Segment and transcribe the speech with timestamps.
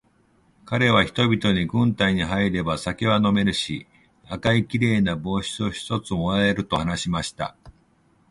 [0.65, 3.85] かれは人々に、軍隊に入れば酒は飲めるし、
[4.27, 7.55] 赤いきれいな帽子を一つ貰える、と話しました。